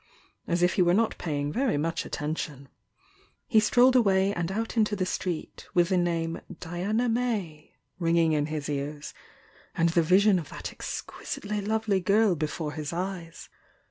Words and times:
as 0.47 0.63
if 0.63 0.73
he 0.73 0.81
were 0.81 0.95
not 0.95 1.15
paying 1.19 1.51
very 1.51 1.77
much 1.77 2.05
attention. 2.07 2.69
He 3.47 3.59
strolled 3.59 3.95
away 3.95 4.33
and 4.33 4.51
out 4.51 4.75
into 4.75 4.95
the 4.95 5.05
street, 5.05 5.67
with 5.75 5.89
the 5.89 5.97
name 5.97 6.41
"Diana 6.59 7.07
May" 7.07 7.75
ringing 7.99 8.31
in 8.31 8.47
his 8.47 8.67
ears, 8.67 9.13
and 9.75 9.89
the 9.89 10.01
vision 10.01 10.39
of 10.39 10.49
that 10.49 10.71
exquisitely 10.71 11.61
lovely 11.61 11.99
girl 11.99 12.33
before 12.33 12.71
his 12.71 12.91
eyes. 12.91 13.47